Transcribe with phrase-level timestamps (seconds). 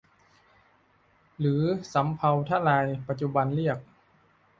[1.39, 1.61] หรือ
[1.93, 3.77] สำเภาทะลายปัจจุบันเรียก